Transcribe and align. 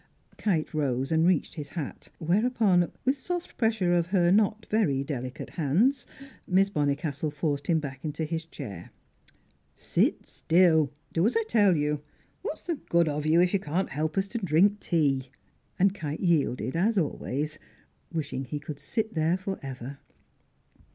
Kite 0.39 0.73
rose, 0.73 1.11
and 1.11 1.27
reached 1.27 1.53
his 1.53 1.69
hat. 1.69 2.09
Whereupon, 2.17 2.91
with 3.05 3.19
soft 3.19 3.55
pressure 3.55 3.93
of 3.93 4.07
her 4.07 4.31
not 4.31 4.65
very 4.71 5.03
delicate 5.03 5.51
hands, 5.51 6.07
Miss 6.47 6.71
Bonnicastle 6.71 7.29
forced 7.31 7.67
him 7.67 7.79
back 7.79 8.03
into 8.03 8.23
his 8.25 8.43
chair. 8.45 8.89
"Sit 9.75 10.25
still. 10.25 10.91
Do 11.13 11.23
as 11.27 11.37
I 11.37 11.43
tell 11.47 11.77
you. 11.77 12.01
What's 12.41 12.63
the 12.63 12.77
good 12.89 13.07
of 13.07 13.27
you 13.27 13.41
if 13.41 13.53
you 13.53 13.59
can't 13.59 13.91
help 13.91 14.17
us 14.17 14.27
to 14.29 14.39
drink 14.39 14.79
tea?" 14.79 15.29
And 15.77 15.93
Kite 15.93 16.19
yielded, 16.19 16.75
as 16.75 16.97
always, 16.97 17.59
wishing 18.11 18.45
he 18.45 18.57
could 18.59 18.79
sit 18.79 19.13
there 19.13 19.37
for 19.37 19.59
ever. 19.61 19.99